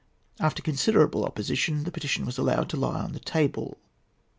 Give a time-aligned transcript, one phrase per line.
[0.39, 3.77] After considerable opposition, the petition was allowed to lie on the table.